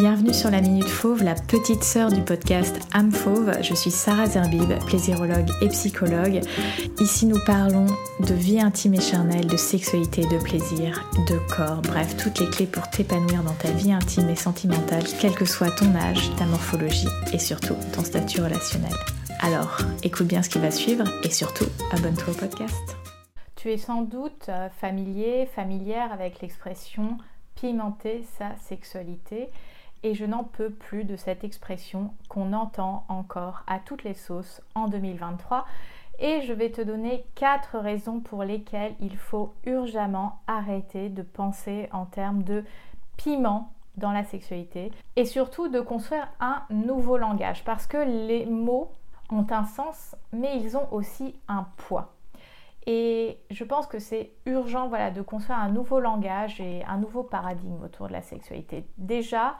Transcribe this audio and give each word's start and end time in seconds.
Bienvenue 0.00 0.32
sur 0.32 0.50
la 0.50 0.62
Minute 0.62 0.88
Fauve, 0.88 1.22
la 1.22 1.34
petite 1.34 1.84
sœur 1.84 2.10
du 2.10 2.22
podcast 2.22 2.88
Âme 2.94 3.12
Fauve. 3.12 3.52
Je 3.60 3.74
suis 3.74 3.90
Sarah 3.90 4.24
Zerbib, 4.24 4.72
plaisirologue 4.86 5.50
et 5.60 5.68
psychologue. 5.68 6.40
Ici, 7.00 7.26
nous 7.26 7.38
parlons 7.44 7.84
de 8.18 8.32
vie 8.32 8.62
intime 8.62 8.94
et 8.94 9.00
charnelle, 9.02 9.46
de 9.46 9.58
sexualité, 9.58 10.22
de 10.22 10.42
plaisir, 10.42 11.06
de 11.28 11.38
corps, 11.54 11.82
bref, 11.82 12.16
toutes 12.16 12.40
les 12.40 12.48
clés 12.48 12.66
pour 12.66 12.88
t'épanouir 12.88 13.42
dans 13.42 13.52
ta 13.52 13.70
vie 13.72 13.92
intime 13.92 14.30
et 14.30 14.36
sentimentale, 14.36 15.04
quel 15.20 15.34
que 15.34 15.44
soit 15.44 15.70
ton 15.70 15.94
âge, 15.94 16.34
ta 16.36 16.46
morphologie 16.46 17.08
et 17.34 17.38
surtout 17.38 17.76
ton 17.92 18.02
statut 18.02 18.40
relationnel. 18.40 18.94
Alors, 19.40 19.80
écoute 20.02 20.28
bien 20.28 20.42
ce 20.42 20.48
qui 20.48 20.60
va 20.60 20.70
suivre 20.70 21.04
et 21.24 21.30
surtout, 21.30 21.68
abonne-toi 21.92 22.32
au 22.32 22.36
podcast. 22.36 22.96
Tu 23.54 23.70
es 23.70 23.76
sans 23.76 24.00
doute 24.00 24.46
euh, 24.48 24.70
familier, 24.80 25.46
familière 25.54 26.10
avec 26.10 26.40
l'expression 26.40 27.18
pimenter 27.54 28.24
sa 28.38 28.56
sexualité 28.56 29.50
et 30.02 30.14
je 30.14 30.24
n'en 30.24 30.44
peux 30.44 30.70
plus 30.70 31.04
de 31.04 31.16
cette 31.16 31.44
expression 31.44 32.12
qu'on 32.28 32.52
entend 32.52 33.04
encore 33.08 33.62
à 33.66 33.78
toutes 33.78 34.04
les 34.04 34.14
sauces 34.14 34.62
en 34.74 34.88
2023 34.88 35.66
et 36.18 36.42
je 36.42 36.52
vais 36.52 36.70
te 36.70 36.82
donner 36.82 37.24
quatre 37.34 37.78
raisons 37.78 38.20
pour 38.20 38.44
lesquelles 38.44 38.94
il 39.00 39.16
faut 39.16 39.54
urgemment 39.64 40.40
arrêter 40.46 41.08
de 41.08 41.22
penser 41.22 41.88
en 41.92 42.04
termes 42.04 42.42
de 42.42 42.64
piment 43.16 43.72
dans 43.96 44.12
la 44.12 44.24
sexualité 44.24 44.92
et 45.16 45.24
surtout 45.24 45.68
de 45.68 45.80
construire 45.80 46.28
un 46.40 46.62
nouveau 46.70 47.16
langage 47.16 47.64
parce 47.64 47.86
que 47.86 47.98
les 47.98 48.46
mots 48.46 48.92
ont 49.30 49.46
un 49.50 49.64
sens 49.64 50.14
mais 50.32 50.58
ils 50.58 50.76
ont 50.76 50.92
aussi 50.92 51.34
un 51.48 51.66
poids. 51.76 52.14
Et 52.86 53.38
je 53.50 53.62
pense 53.64 53.86
que 53.86 53.98
c'est 53.98 54.32
urgent 54.46 54.88
voilà, 54.88 55.10
de 55.10 55.22
construire 55.22 55.58
un 55.58 55.68
nouveau 55.68 56.00
langage 56.00 56.60
et 56.60 56.82
un 56.84 56.96
nouveau 56.96 57.22
paradigme 57.22 57.82
autour 57.84 58.08
de 58.08 58.12
la 58.12 58.22
sexualité. 58.22 58.86
Déjà, 58.96 59.56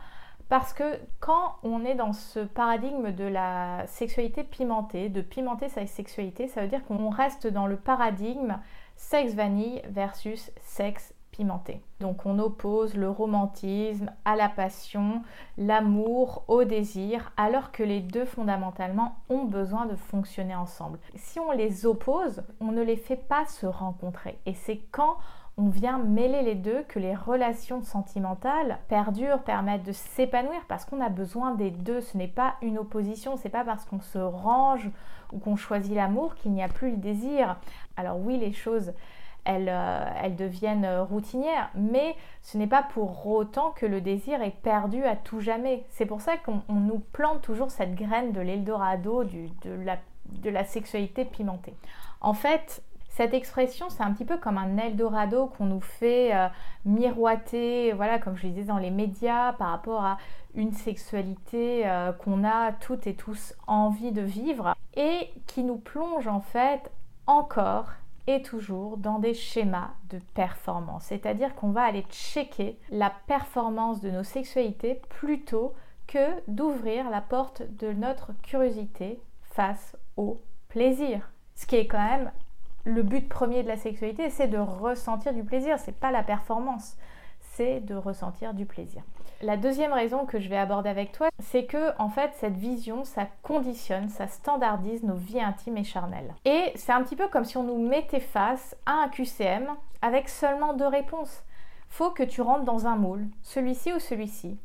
parce 0.50 0.72
que 0.72 0.98
quand 1.20 1.54
on 1.62 1.84
est 1.84 1.94
dans 1.94 2.12
ce 2.12 2.40
paradigme 2.40 3.12
de 3.12 3.24
la 3.24 3.86
sexualité 3.86 4.42
pimentée, 4.42 5.08
de 5.08 5.22
pimenter 5.22 5.68
sa 5.68 5.86
sexualité, 5.86 6.48
ça 6.48 6.62
veut 6.62 6.68
dire 6.68 6.84
qu'on 6.84 7.08
reste 7.08 7.46
dans 7.46 7.68
le 7.68 7.76
paradigme 7.76 8.58
sexe 8.96 9.34
vanille 9.34 9.80
versus 9.88 10.50
sexe 10.60 11.14
pimenté. 11.30 11.80
Donc 12.00 12.26
on 12.26 12.40
oppose 12.40 12.96
le 12.96 13.08
romantisme 13.08 14.10
à 14.24 14.34
la 14.34 14.48
passion, 14.48 15.22
l'amour 15.56 16.42
au 16.48 16.64
désir, 16.64 17.32
alors 17.36 17.70
que 17.70 17.84
les 17.84 18.00
deux 18.00 18.24
fondamentalement 18.24 19.18
ont 19.28 19.44
besoin 19.44 19.86
de 19.86 19.94
fonctionner 19.94 20.56
ensemble. 20.56 20.98
Si 21.14 21.38
on 21.38 21.52
les 21.52 21.86
oppose, 21.86 22.42
on 22.60 22.72
ne 22.72 22.82
les 22.82 22.96
fait 22.96 23.14
pas 23.14 23.46
se 23.46 23.66
rencontrer. 23.66 24.40
Et 24.46 24.54
c'est 24.54 24.80
quand 24.90 25.16
on 25.60 25.68
vient 25.68 25.98
mêler 25.98 26.42
les 26.42 26.54
deux, 26.54 26.82
que 26.88 26.98
les 26.98 27.14
relations 27.14 27.82
sentimentales 27.82 28.78
perdurent, 28.88 29.42
permettent 29.42 29.82
de 29.82 29.92
s'épanouir 29.92 30.60
parce 30.68 30.86
qu'on 30.86 31.02
a 31.02 31.10
besoin 31.10 31.54
des 31.54 31.70
deux. 31.70 32.00
Ce 32.00 32.16
n'est 32.16 32.28
pas 32.28 32.54
une 32.62 32.78
opposition, 32.78 33.36
c'est 33.36 33.50
pas 33.50 33.64
parce 33.64 33.84
qu'on 33.84 34.00
se 34.00 34.18
range 34.18 34.88
ou 35.32 35.38
qu'on 35.38 35.56
choisit 35.56 35.94
l'amour 35.94 36.34
qu'il 36.34 36.52
n'y 36.52 36.62
a 36.62 36.68
plus 36.68 36.92
le 36.92 36.96
désir. 36.96 37.58
Alors 37.98 38.18
oui, 38.18 38.38
les 38.38 38.52
choses 38.52 38.94
elles, 39.44 39.68
euh, 39.70 40.28
deviennent 40.30 40.88
routinières. 41.00 41.68
Mais 41.74 42.16
ce 42.40 42.56
n'est 42.56 42.66
pas 42.66 42.82
pour 42.82 43.26
autant 43.26 43.72
que 43.72 43.84
le 43.84 44.00
désir 44.00 44.40
est 44.40 44.56
perdu 44.62 45.04
à 45.04 45.14
tout 45.14 45.40
jamais. 45.40 45.84
C'est 45.90 46.06
pour 46.06 46.22
ça 46.22 46.38
qu'on 46.38 46.62
nous 46.70 47.00
plante 47.12 47.42
toujours 47.42 47.70
cette 47.70 47.94
graine 47.94 48.32
de 48.32 48.40
l'Eldorado, 48.40 49.24
de 49.24 50.50
la 50.50 50.64
sexualité 50.64 51.26
pimentée. 51.26 51.74
En 52.22 52.32
fait, 52.34 52.82
cette 53.10 53.34
expression, 53.34 53.90
c'est 53.90 54.02
un 54.02 54.12
petit 54.12 54.24
peu 54.24 54.38
comme 54.38 54.56
un 54.56 54.76
Eldorado 54.76 55.46
qu'on 55.46 55.66
nous 55.66 55.80
fait 55.80 56.34
euh, 56.34 56.48
miroiter, 56.84 57.92
voilà, 57.92 58.18
comme 58.18 58.36
je 58.36 58.46
disais 58.46 58.62
dans 58.62 58.78
les 58.78 58.90
médias, 58.90 59.52
par 59.52 59.70
rapport 59.70 60.04
à 60.04 60.16
une 60.54 60.72
sexualité 60.72 61.82
euh, 61.86 62.12
qu'on 62.12 62.44
a 62.44 62.72
toutes 62.72 63.06
et 63.06 63.14
tous 63.14 63.54
envie 63.66 64.12
de 64.12 64.22
vivre 64.22 64.74
et 64.94 65.30
qui 65.46 65.64
nous 65.64 65.76
plonge 65.76 66.28
en 66.28 66.40
fait 66.40 66.90
encore 67.26 67.88
et 68.26 68.42
toujours 68.42 68.96
dans 68.96 69.18
des 69.18 69.34
schémas 69.34 69.90
de 70.08 70.18
performance. 70.34 71.04
C'est-à-dire 71.04 71.54
qu'on 71.56 71.70
va 71.70 71.82
aller 71.82 72.04
checker 72.10 72.78
la 72.90 73.12
performance 73.26 74.00
de 74.00 74.10
nos 74.10 74.24
sexualités 74.24 75.00
plutôt 75.08 75.74
que 76.06 76.40
d'ouvrir 76.48 77.10
la 77.10 77.20
porte 77.20 77.62
de 77.76 77.92
notre 77.92 78.32
curiosité 78.42 79.20
face 79.42 79.96
au 80.16 80.40
plaisir. 80.68 81.30
Ce 81.56 81.66
qui 81.66 81.76
est 81.76 81.86
quand 81.86 82.02
même 82.02 82.30
le 82.84 83.02
but 83.02 83.28
premier 83.28 83.62
de 83.62 83.68
la 83.68 83.76
sexualité, 83.76 84.30
c'est 84.30 84.48
de 84.48 84.58
ressentir 84.58 85.32
du 85.32 85.44
plaisir, 85.44 85.78
c'est 85.78 85.98
pas 85.98 86.10
la 86.10 86.22
performance, 86.22 86.96
c'est 87.40 87.80
de 87.80 87.94
ressentir 87.94 88.54
du 88.54 88.66
plaisir. 88.66 89.02
La 89.42 89.56
deuxième 89.56 89.94
raison 89.94 90.26
que 90.26 90.38
je 90.38 90.50
vais 90.50 90.58
aborder 90.58 90.90
avec 90.90 91.12
toi, 91.12 91.28
c'est 91.38 91.64
que 91.64 91.98
en 91.98 92.10
fait 92.10 92.32
cette 92.34 92.56
vision, 92.56 93.04
ça 93.04 93.26
conditionne, 93.42 94.08
ça 94.10 94.26
standardise 94.26 95.02
nos 95.02 95.14
vies 95.14 95.40
intimes 95.40 95.78
et 95.78 95.84
charnelles. 95.84 96.34
Et 96.44 96.72
c'est 96.74 96.92
un 96.92 97.02
petit 97.02 97.16
peu 97.16 97.28
comme 97.28 97.44
si 97.44 97.56
on 97.56 97.62
nous 97.62 97.78
mettait 97.78 98.20
face 98.20 98.76
à 98.84 98.92
un 98.92 99.08
QCM 99.08 99.66
avec 100.02 100.28
seulement 100.28 100.74
deux 100.74 100.86
réponses. 100.86 101.42
Faut 101.88 102.10
que 102.10 102.22
tu 102.22 102.42
rentres 102.42 102.64
dans 102.64 102.86
un 102.86 102.96
moule, 102.96 103.26
celui-ci 103.42 103.92
ou 103.92 103.98
celui-ci. 103.98 104.58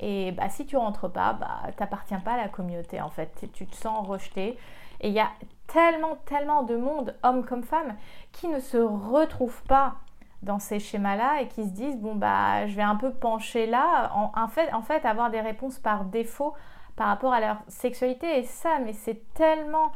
Et 0.00 0.32
bah, 0.32 0.48
si 0.48 0.66
tu 0.66 0.76
rentres 0.76 1.10
pas, 1.10 1.32
bah, 1.32 1.60
t'appartiens 1.76 2.20
pas 2.20 2.34
à 2.34 2.36
la 2.36 2.48
communauté 2.48 3.00
en 3.00 3.10
fait. 3.10 3.46
Tu 3.52 3.66
te 3.66 3.74
sens 3.74 4.06
rejeté. 4.06 4.56
Et 5.00 5.08
il 5.08 5.14
y 5.14 5.20
a 5.20 5.30
tellement, 5.66 6.16
tellement 6.26 6.62
de 6.62 6.76
monde, 6.76 7.14
hommes 7.22 7.44
comme 7.44 7.62
femmes, 7.62 7.96
qui 8.32 8.48
ne 8.48 8.60
se 8.60 8.76
retrouvent 8.76 9.62
pas 9.64 9.96
dans 10.42 10.58
ces 10.58 10.78
schémas-là 10.78 11.40
et 11.40 11.48
qui 11.48 11.64
se 11.64 11.70
disent 11.70 11.96
bon 11.96 12.14
bah 12.14 12.66
je 12.66 12.76
vais 12.76 12.82
un 12.82 12.96
peu 12.96 13.10
pencher 13.10 13.66
là, 13.66 14.12
en, 14.34 14.48
fait, 14.48 15.04
avoir 15.04 15.30
des 15.30 15.40
réponses 15.40 15.78
par 15.78 16.04
défaut 16.04 16.54
par 16.96 17.08
rapport 17.08 17.32
à 17.32 17.40
leur 17.40 17.56
sexualité. 17.68 18.38
Et 18.38 18.44
ça 18.44 18.78
mais 18.84 18.92
c'est 18.92 19.32
tellement 19.34 19.92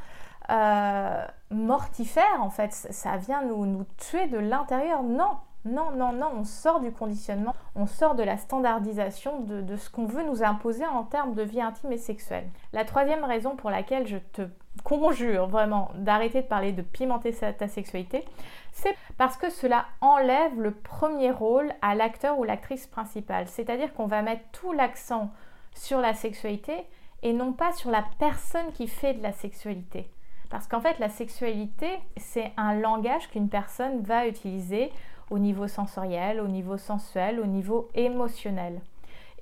euh, 0.50 1.26
mortifère 1.50 2.42
en 2.42 2.50
fait, 2.50 2.72
ça 2.72 3.16
vient 3.18 3.42
nous, 3.42 3.66
nous 3.66 3.84
tuer 3.98 4.26
de 4.26 4.38
l'intérieur. 4.38 5.02
Non, 5.02 5.36
non, 5.68 5.92
non, 5.92 6.12
non, 6.12 6.30
on 6.34 6.44
sort 6.44 6.80
du 6.80 6.90
conditionnement, 6.90 7.54
on 7.74 7.86
sort 7.86 8.14
de 8.14 8.22
la 8.22 8.36
standardisation 8.36 9.40
de, 9.40 9.76
ce 9.76 9.90
qu'on 9.90 10.06
veut 10.06 10.24
nous 10.24 10.42
imposer 10.42 10.86
en 10.86 11.04
termes 11.04 11.34
de 11.34 11.42
vie 11.42 11.60
intime 11.60 11.92
et 11.92 11.98
sexuelle. 11.98 12.48
La 12.72 12.84
troisième 12.84 13.24
raison 13.24 13.56
pour 13.56 13.70
laquelle 13.70 14.06
je 14.06 14.18
te 14.18 14.42
conjure 14.84 15.48
vraiment 15.48 15.90
d'arrêter 15.94 16.42
de 16.42 16.46
parler 16.46 16.72
de 16.72 16.82
pimenter 16.82 17.32
ta 17.32 17.68
sexualité, 17.68 18.24
c'est 18.72 18.96
parce 19.16 19.36
que 19.36 19.50
cela 19.50 19.86
enlève 20.00 20.60
le 20.60 20.70
premier 20.70 21.30
rôle 21.30 21.72
à 21.82 21.94
l'acteur 21.94 22.38
ou 22.38 22.44
l'actrice 22.44 22.86
principale. 22.86 23.48
C'est-à-dire 23.48 23.92
qu'on 23.94 24.06
va 24.06 24.22
mettre 24.22 24.44
tout 24.52 24.72
l'accent 24.72 25.30
sur 25.74 26.00
la 26.00 26.14
sexualité 26.14 26.86
et 27.22 27.32
non 27.32 27.52
pas 27.52 27.72
sur 27.72 27.90
la 27.90 28.04
personne 28.18 28.72
qui 28.72 28.86
fait 28.86 29.14
de 29.14 29.22
la 29.22 29.32
sexualité. 29.32 30.08
Parce 30.50 30.66
qu'en 30.66 30.80
fait, 30.80 30.98
la 30.98 31.08
sexualité, 31.08 31.98
c'est 32.16 32.52
un 32.56 32.74
langage 32.74 33.28
qu'une 33.28 33.48
personne 33.48 34.00
va 34.00 34.26
utiliser 34.26 34.90
au 35.30 35.38
niveau 35.38 35.68
sensoriel, 35.68 36.40
au 36.40 36.48
niveau 36.48 36.76
sensuel, 36.76 37.40
au 37.40 37.46
niveau 37.46 37.88
émotionnel. 37.94 38.80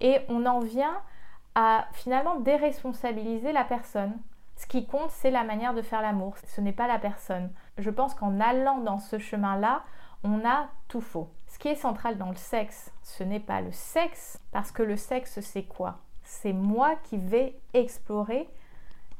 Et 0.00 0.20
on 0.28 0.44
en 0.46 0.60
vient 0.60 1.00
à 1.54 1.86
finalement 1.92 2.40
déresponsabiliser 2.40 3.52
la 3.52 3.64
personne. 3.64 4.18
Ce 4.56 4.66
qui 4.66 4.86
compte, 4.86 5.10
c'est 5.10 5.30
la 5.30 5.44
manière 5.44 5.74
de 5.74 5.82
faire 5.82 6.02
l'amour, 6.02 6.34
ce 6.46 6.60
n'est 6.60 6.72
pas 6.72 6.86
la 6.86 6.98
personne. 6.98 7.50
Je 7.78 7.90
pense 7.90 8.14
qu'en 8.14 8.40
allant 8.40 8.78
dans 8.78 8.98
ce 8.98 9.18
chemin-là, 9.18 9.82
on 10.24 10.46
a 10.46 10.68
tout 10.88 11.00
faux. 11.00 11.28
Ce 11.46 11.58
qui 11.58 11.68
est 11.68 11.74
central 11.74 12.18
dans 12.18 12.30
le 12.30 12.36
sexe, 12.36 12.92
ce 13.02 13.22
n'est 13.22 13.40
pas 13.40 13.60
le 13.60 13.72
sexe, 13.72 14.40
parce 14.52 14.72
que 14.72 14.82
le 14.82 14.96
sexe, 14.96 15.40
c'est 15.40 15.64
quoi? 15.64 15.98
C'est 16.22 16.52
moi 16.52 16.96
qui 17.04 17.18
vais 17.18 17.58
explorer 17.74 18.48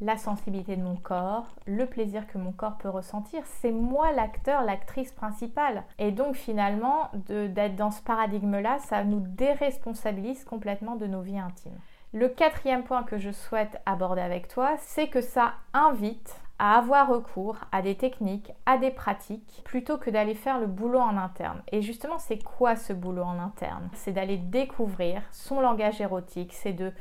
la 0.01 0.17
sensibilité 0.17 0.77
de 0.77 0.83
mon 0.83 0.97
corps, 0.97 1.47
le 1.67 1.87
plaisir 1.87 2.27
que 2.27 2.39
mon 2.39 2.53
corps 2.53 2.77
peut 2.77 2.89
ressentir. 2.89 3.43
C'est 3.45 3.73
moi 3.73 4.13
l'acteur, 4.13 4.63
l'actrice 4.63 5.13
principale. 5.13 5.85
Et 5.99 6.13
donc 6.13 6.37
finalement, 6.37 7.11
d'être 7.29 7.77
dans 7.77 7.91
ce 7.91 8.03
paradigme-là, 8.03 8.79
ça 8.81 9.05
nous 9.05 9.21
déresponsabilise 9.21 10.45
complètement 10.45 10.97
de 10.97 11.07
nos 11.07 11.23
vies 11.23 11.39
intimes. 11.39 11.79
Le 12.13 12.29
quatrième 12.29 12.85
point 12.85 13.03
que 13.03 13.19
je 13.19 13.31
souhaite 13.31 13.81
aborder 13.85 14.23
avec 14.23 14.49
toi, 14.49 14.77
c'est 14.79 15.09
que 15.09 15.21
ça 15.21 15.55
invite 15.73 16.41
à 16.59 16.79
avoir 16.79 17.09
recours 17.09 17.59
à 17.73 17.83
des 17.83 17.97
techniques, 17.97 18.53
à 18.65 18.79
des 18.79 18.91
pratiques, 18.91 19.63
plutôt 19.65 19.99
que 19.99 20.09
d'aller 20.09 20.35
faire 20.35 20.59
le 20.59 20.67
boulot 20.67 21.01
en 21.01 21.19
interne. 21.19 21.63
Et 21.71 21.83
justement, 21.83 22.19
c'est 22.19 22.43
quoi 22.43 22.77
ce 22.77 22.95
boulot 22.95 23.25
en 23.25 23.39
interne? 23.39 23.91
C'est 23.93 24.13
d'aller 24.13 24.39
découvrir 24.39 25.23
son 25.33 25.61
langage 25.61 26.01
érotique, 26.01 26.55
c'est 26.55 26.73
de 26.73 26.93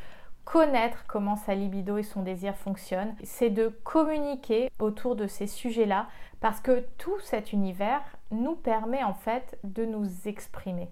connaître 0.46 1.04
comment 1.08 1.36
sa 1.36 1.56
libido 1.56 1.98
et 1.98 2.04
son 2.04 2.22
désir 2.22 2.56
fonctionnent, 2.56 3.16
c'est 3.24 3.50
de 3.50 3.68
communiquer 3.84 4.72
autour 4.80 5.16
de 5.16 5.28
ces 5.28 5.48
sujets-là, 5.48 6.08
parce 6.40 6.62
que 6.62 6.86
tout 6.98 7.20
cet 7.20 7.52
univers 7.52 8.02
nous 8.32 8.56
permet 8.56 9.04
en 9.04 9.14
fait 9.14 9.58
de 9.64 9.84
nous 9.84 10.08
exprimer. 10.28 10.90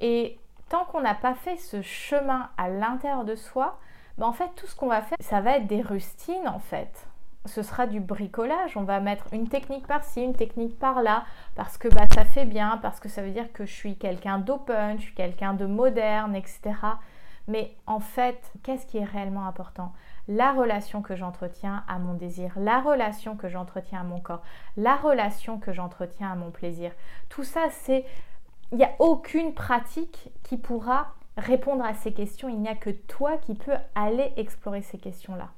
Et 0.00 0.38
tant 0.68 0.84
qu'on 0.86 1.02
n'a 1.02 1.14
pas 1.14 1.34
fait 1.34 1.58
ce 1.58 1.82
chemin 1.82 2.50
à 2.56 2.68
l'intérieur 2.68 3.24
de 3.24 3.34
soi, 3.34 3.78
ben 4.18 4.26
en 4.26 4.32
fait 4.32 4.50
tout 4.56 4.66
ce 4.66 4.74
qu'on 4.74 4.88
va 4.88 5.02
faire, 5.02 5.18
ça 5.20 5.40
va 5.40 5.58
être 5.58 5.66
des 5.66 5.82
rustines 5.82 6.48
en 6.48 6.58
fait. 6.58 7.06
Ce 7.44 7.62
sera 7.62 7.86
du 7.86 8.00
bricolage, 8.00 8.76
on 8.76 8.84
va 8.84 9.00
mettre 9.00 9.26
une 9.32 9.48
technique 9.48 9.86
par-ci, 9.86 10.22
une 10.22 10.34
technique 10.34 10.78
par-là, 10.78 11.24
parce 11.56 11.76
que 11.76 11.88
bah, 11.88 12.04
ça 12.14 12.24
fait 12.24 12.44
bien, 12.44 12.78
parce 12.80 13.00
que 13.00 13.08
ça 13.08 13.20
veut 13.20 13.32
dire 13.32 13.52
que 13.52 13.66
je 13.66 13.72
suis 13.72 13.96
quelqu'un 13.96 14.38
d'open, 14.38 14.98
je 14.98 15.02
suis 15.02 15.14
quelqu'un 15.14 15.52
de 15.52 15.66
moderne, 15.66 16.36
etc. 16.36 16.60
Mais 17.48 17.74
en 17.86 18.00
fait, 18.00 18.52
qu'est-ce 18.62 18.86
qui 18.86 18.98
est 18.98 19.04
réellement 19.04 19.46
important? 19.46 19.92
La 20.28 20.52
relation 20.52 21.02
que 21.02 21.16
j'entretiens 21.16 21.84
à 21.88 21.98
mon 21.98 22.14
désir, 22.14 22.52
la 22.56 22.80
relation 22.80 23.36
que 23.36 23.48
j'entretiens 23.48 24.00
à 24.00 24.04
mon 24.04 24.20
corps, 24.20 24.42
la 24.76 24.96
relation 24.96 25.58
que 25.58 25.72
j'entretiens 25.72 26.32
à 26.32 26.36
mon 26.36 26.50
plaisir. 26.50 26.92
Tout 27.28 27.44
ça, 27.44 27.62
c'est... 27.70 28.04
Il 28.70 28.78
n'y 28.78 28.84
a 28.84 28.92
aucune 29.00 29.52
pratique 29.52 30.30
qui 30.44 30.56
pourra 30.56 31.14
répondre 31.36 31.84
à 31.84 31.94
ces 31.94 32.12
questions. 32.12 32.48
Il 32.48 32.60
n'y 32.60 32.68
a 32.68 32.74
que 32.74 32.90
toi 32.90 33.36
qui 33.36 33.54
peux 33.54 33.76
aller 33.94 34.32
explorer 34.36 34.82
ces 34.82 34.98
questions-là. 34.98 35.50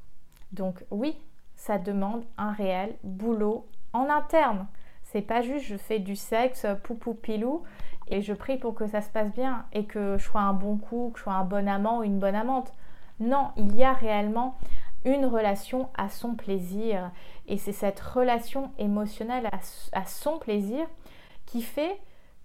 Donc 0.52 0.84
oui, 0.90 1.20
ça 1.54 1.78
demande 1.78 2.24
un 2.38 2.52
réel 2.52 2.96
boulot 3.02 3.66
en 3.92 4.08
interne. 4.08 4.66
C'est 5.04 5.22
pas 5.22 5.42
juste 5.42 5.66
je 5.66 5.76
fais 5.76 5.98
du 5.98 6.16
sexe, 6.16 6.66
poupou 6.82 7.14
pilou, 7.14 7.62
et 8.08 8.22
je 8.22 8.32
prie 8.32 8.58
pour 8.58 8.74
que 8.74 8.86
ça 8.86 9.00
se 9.00 9.08
passe 9.08 9.32
bien 9.32 9.64
et 9.72 9.84
que 9.84 10.16
je 10.18 10.24
sois 10.24 10.42
un 10.42 10.52
bon 10.52 10.76
coup, 10.76 11.10
que 11.12 11.18
je 11.18 11.24
sois 11.24 11.34
un 11.34 11.44
bon 11.44 11.68
amant 11.68 11.98
ou 11.98 12.02
une 12.02 12.18
bonne 12.18 12.34
amante. 12.34 12.72
Non, 13.20 13.50
il 13.56 13.74
y 13.76 13.84
a 13.84 13.92
réellement 13.92 14.56
une 15.04 15.26
relation 15.26 15.88
à 15.96 16.08
son 16.08 16.34
plaisir. 16.34 17.10
Et 17.46 17.58
c'est 17.58 17.72
cette 17.72 18.00
relation 18.00 18.70
émotionnelle 18.78 19.48
à, 19.92 20.04
son 20.06 20.38
plaisir 20.38 20.86
qui 21.46 21.62
fait 21.62 21.98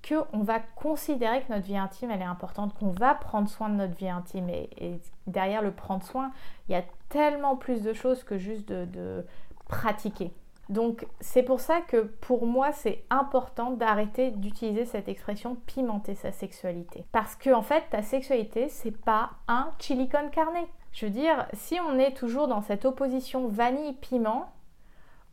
qu'on 0.08 0.44
va 0.44 0.60
considérer 0.60 1.42
que 1.42 1.52
notre 1.52 1.66
vie 1.66 1.78
intime, 1.78 2.12
elle 2.12 2.22
est 2.22 2.26
importante, 2.26 2.74
qu'on 2.78 2.92
va 2.92 3.16
prendre 3.16 3.50
soin 3.50 3.70
de 3.70 3.76
notre 3.76 3.96
vie 3.96 4.10
intime. 4.10 4.50
Et, 4.50 5.00
derrière 5.28 5.62
le 5.62 5.72
prendre 5.72 6.04
soin, 6.04 6.32
il 6.68 6.74
y 6.74 6.76
a 6.76 6.84
tellement 7.10 7.56
plus 7.56 7.82
de 7.82 7.94
choses 7.94 8.24
que 8.24 8.38
juste 8.38 8.70
de 8.70 9.26
pratiquer. 9.68 10.32
Donc 10.70 11.08
c'est 11.20 11.42
pour 11.42 11.60
ça 11.60 11.82
que 11.82 11.98
pour 11.98 12.46
moi 12.46 12.72
c'est 12.72 13.04
important 13.10 13.72
d'arrêter 13.72 14.30
d'utiliser 14.30 14.86
cette 14.86 15.08
expression 15.08 15.56
pimenter 15.66 16.14
sa 16.14 16.32
sexualité. 16.32 17.06
Parce 17.12 17.36
que 17.36 17.52
en 17.52 17.64
fait 17.64 17.84
ta 17.90 18.04
sexualité 18.04 18.70
c'est 18.70 18.96
pas 18.96 19.32
un 19.48 19.72
chili 19.80 20.08
con 20.08 20.30
carne. 20.32 20.54
Je 20.92 21.06
veux 21.06 21.12
dire, 21.12 21.48
si 21.54 21.80
on 21.80 21.98
est 22.00 22.16
toujours 22.16 22.48
dans 22.48 22.62
cette 22.62 22.86
opposition 22.86 23.48
vanille-piment, 23.48 24.52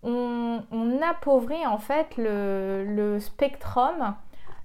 on, 0.03 0.63
appauvrit 1.03 1.67
en 1.67 1.79
fait 1.79 2.17
le, 2.17 2.85
le 2.85 3.21
spectrum 3.21 4.15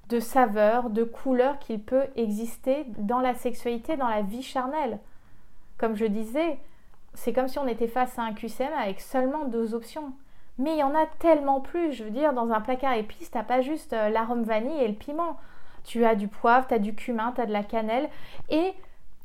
de 0.10 0.20
saveurs, 0.20 0.90
de 0.90 1.04
couleurs 1.04 1.60
qu'il 1.60 1.82
peut 1.82 2.06
exister 2.16 2.86
dans 2.98 3.20
la 3.20 3.34
sexualité, 3.34 3.96
dans 3.96 4.10
la 4.10 4.22
vie 4.22 4.44
charnelle. 4.44 5.00
Comme 5.78 5.96
je 5.96 6.06
disais, 6.06 6.60
c'est 7.14 7.34
comme 7.34 7.48
si 7.48 7.58
on 7.60 7.68
était 7.68 7.88
face 7.88 8.20
à 8.20 8.24
un 8.24 8.34
QCM 8.34 8.74
avec 8.78 9.02
seulement 9.02 9.46
deux 9.46 9.74
options. 9.74 10.14
Mais 10.62 10.74
il 10.74 10.78
y 10.78 10.84
en 10.84 10.94
a 10.94 11.08
tellement 11.18 11.60
plus. 11.60 11.92
Je 11.92 12.04
veux 12.04 12.12
dire, 12.12 12.34
dans 12.34 12.52
un 12.52 12.62
placard 12.62 12.94
épice, 12.94 13.32
t'as 13.32 13.42
pas 13.42 13.62
juste 13.62 13.94
euh, 13.94 14.10
l'arôme 14.10 14.44
vanille 14.44 14.80
et 14.80 14.88
le 14.88 14.94
piment. 14.94 15.38
Tu 15.84 16.06
as 16.06 16.14
du 16.14 16.28
poivre, 16.28 16.68
tu 16.68 16.76
as 16.76 16.80
du 16.80 16.94
cumin, 16.94 17.32
tu 17.32 17.42
as 17.42 17.48
de 17.48 17.52
la 17.52 17.64
cannelle. 17.64 18.08
Et 18.50 18.74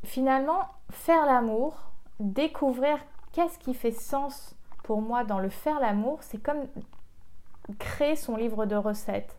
finalement, 0.02 0.60
faire 0.90 1.26
l'amour, 1.26 1.76
découvrir 2.20 2.96
qu'est-ce 3.32 3.58
qui 3.58 3.74
fait 3.74 3.92
sens 3.92 4.56
pour 4.82 5.02
moi 5.02 5.24
dans 5.24 5.38
le 5.38 5.50
faire 5.50 5.78
l'amour, 5.78 6.20
c'est 6.22 6.42
comme 6.42 6.64
créer 7.78 8.16
son 8.16 8.36
livre 8.36 8.64
de 8.64 8.76
recettes. 8.76 9.36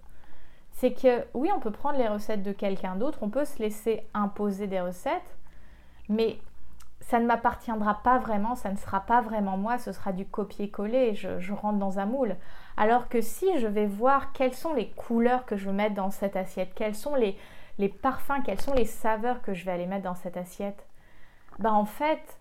C'est 0.73 0.93
que 0.93 1.25
oui, 1.33 1.50
on 1.55 1.59
peut 1.59 1.71
prendre 1.71 1.97
les 1.97 2.07
recettes 2.07 2.43
de 2.43 2.51
quelqu'un 2.51 2.95
d'autre, 2.95 3.19
on 3.23 3.29
peut 3.29 3.45
se 3.45 3.57
laisser 3.57 4.05
imposer 4.13 4.67
des 4.67 4.81
recettes, 4.81 5.35
mais 6.09 6.38
ça 7.01 7.19
ne 7.19 7.25
m'appartiendra 7.25 8.01
pas 8.03 8.17
vraiment, 8.19 8.55
ça 8.55 8.71
ne 8.71 8.77
sera 8.77 9.01
pas 9.01 9.21
vraiment 9.21 9.57
moi, 9.57 9.77
ce 9.77 9.91
sera 9.91 10.11
du 10.11 10.25
copier-coller, 10.25 11.15
je, 11.15 11.53
rentre 11.53 11.79
dans 11.79 11.99
un 11.99 12.05
moule. 12.05 12.35
Alors 12.75 13.07
que 13.07 13.21
si 13.21 13.59
je 13.59 13.67
vais 13.67 13.85
voir 13.85 14.33
quelles 14.33 14.53
sont 14.53 14.73
les 14.73 14.89
couleurs 14.89 15.45
que 15.45 15.55
je 15.55 15.67
veux 15.67 15.75
mettre 15.75 15.95
dans 15.95 16.11
cette 16.11 16.35
assiette, 16.35 16.73
quels 16.75 16.95
sont 16.95 17.15
les, 17.15 17.38
parfums, 17.89 18.44
quelles 18.44 18.61
sont 18.61 18.73
les 18.73 18.85
saveurs 18.85 19.41
que 19.41 19.53
je 19.53 19.65
vais 19.65 19.71
aller 19.71 19.85
mettre 19.85 20.03
dans 20.03 20.15
cette 20.15 20.38
assiette, 20.38 20.85
bah 21.59 21.71
en 21.71 21.85
fait, 21.85 22.39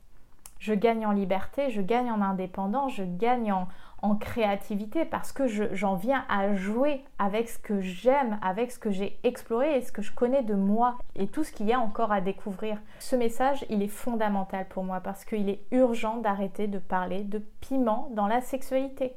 je 0.58 0.74
gagne 0.74 1.06
en 1.06 1.12
liberté, 1.12 1.70
je 1.70 1.80
gagne 1.80 2.10
en 2.10 2.20
indépendance, 2.20 2.94
je 2.94 3.04
gagne 3.04 3.52
en, 3.52 3.68
en 4.02 4.14
créativité 4.14 5.04
parce 5.04 5.32
que 5.32 5.46
j'en 5.74 5.94
viens 5.94 6.24
à 6.28 6.54
jouer 6.54 7.02
avec 7.18 7.48
ce 7.48 7.58
que 7.58 7.80
j'aime, 7.80 8.38
avec 8.42 8.70
ce 8.70 8.78
que 8.78 8.90
j'ai 8.90 9.18
exploré 9.22 9.76
et 9.76 9.82
ce 9.82 9.90
que 9.90 10.02
je 10.02 10.12
connais 10.12 10.42
de 10.42 10.54
moi 10.54 10.98
et 11.14 11.26
tout 11.26 11.44
ce 11.44 11.52
qu'il 11.52 11.66
y 11.66 11.72
a 11.72 11.80
encore 11.80 12.12
à 12.12 12.20
découvrir. 12.20 12.78
Ce 12.98 13.16
message, 13.16 13.64
il 13.70 13.82
est 13.82 13.88
fondamental 13.88 14.66
pour 14.68 14.84
moi 14.84 15.00
parce 15.00 15.24
qu'il 15.24 15.48
est 15.48 15.62
urgent 15.70 16.18
d'arrêter 16.18 16.66
de 16.66 16.78
parler 16.78 17.24
de 17.24 17.38
piment 17.60 18.08
dans 18.12 18.26
la 18.26 18.40
sexualité. 18.42 19.14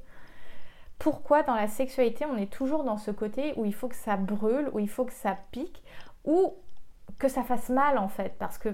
Pourquoi 0.98 1.44
dans 1.44 1.56
la 1.56 1.68
sexualité 1.68 2.26
on 2.26 2.38
est 2.38 2.52
toujours 2.52 2.84
dans 2.84 2.98
ce 2.98 3.12
côté 3.12 3.54
où 3.58 3.66
il 3.66 3.74
faut 3.74 3.88
que 3.88 3.96
ça 3.96 4.18
brûle, 4.18 4.70
où 4.74 4.80
il 4.80 4.90
faut 4.90 5.06
que 5.06 5.14
ça 5.14 5.38
pique, 5.52 5.84
ou 6.26 6.54
que 7.18 7.28
ça 7.28 7.44
fasse 7.44 7.70
mal 7.70 7.98
en 7.98 8.10
fait? 8.10 8.36
Parce 8.40 8.58
que 8.58 8.70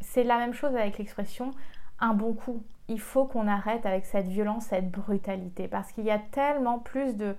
c'est 0.00 0.24
la 0.24 0.38
même 0.38 0.52
chose 0.52 0.74
avec 0.74 0.98
l'expression 0.98 1.52
un 2.00 2.12
bon 2.12 2.34
coup 2.34 2.62
il 2.88 3.00
faut 3.00 3.24
qu'on 3.24 3.48
arrête 3.48 3.86
avec 3.86 4.06
cette 4.06 4.28
violence, 4.28 4.66
cette 4.66 4.90
brutalité, 4.90 5.68
parce 5.68 5.92
qu'il 5.92 6.04
y 6.04 6.10
a 6.10 6.18
tellement 6.18 6.78
plus 6.78 7.16
de, 7.16 7.34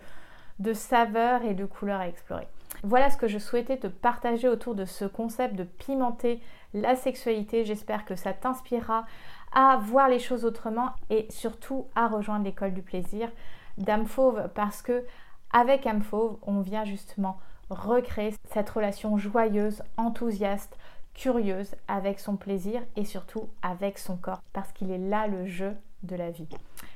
de 0.60 0.74
saveurs 0.74 1.44
et 1.44 1.54
de 1.54 1.66
couleurs 1.66 2.02
à 2.02 2.08
explorer. 2.08 2.48
Voilà 2.84 3.10
ce 3.10 3.18
que 3.18 3.28
je 3.28 3.38
souhaitais 3.38 3.78
te 3.78 3.88
partager 3.88 4.48
autour 4.48 4.76
de 4.76 4.86
ce 4.86 5.06
concept 5.06 5.56
de 5.56 5.64
pimenter 5.64 6.42
la 6.74 6.96
sexualité. 6.96 7.64
J'espère 7.64 8.06
que 8.06 8.16
ça 8.16 8.34
t'inspirera 8.34 9.06
à 9.54 9.78
voir 9.78 10.10
les 10.10 10.20
choses 10.20 10.46
autrement 10.46 10.90
et 11.10 11.28
surtout 11.30 11.88
à 11.96 12.08
rejoindre 12.08 12.46
l'école 12.46 12.74
du 12.74 12.82
plaisir 12.82 13.32
d'âme 13.78 14.06
fauve 14.06 14.50
parce 14.54 14.82
que 14.82 15.04
avec 15.52 15.86
âme 15.88 16.02
fauve, 16.02 16.38
on 16.44 16.60
vient 16.60 16.84
justement 16.84 17.38
recréer 17.70 18.36
cette 18.52 18.70
relation 18.70 19.18
joyeuse, 19.18 19.82
enthousiaste, 19.98 20.78
curieuse 21.16 21.76
avec 21.88 22.20
son 22.20 22.36
plaisir 22.36 22.82
et 22.96 23.06
surtout 23.06 23.50
avec 23.62 23.98
son 23.98 24.18
corps 24.18 24.42
parce 24.54 24.72
qu'il 24.72 24.92
est 24.92 25.00
là 25.00 25.28
le 25.28 25.48
jeu 25.48 25.76
de 26.04 26.16
la 26.16 26.30
vie. 26.30 26.50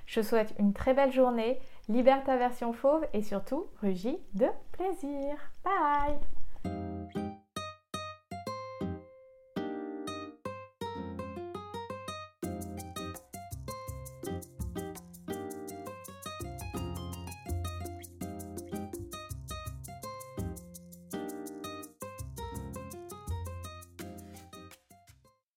Je 0.06 0.22
souhaite 0.22 0.54
une 0.60 0.74
très 0.74 0.94
belle 0.94 1.12
journée, 1.12 1.60
libère 1.88 2.24
ta 2.24 2.38
version 2.38 2.74
fauve 2.74 3.06
et 3.14 3.24
surtout 3.24 3.68
rugis 3.82 4.20
de 4.34 4.48
plaisir. 4.72 5.36
Bye 5.64 6.18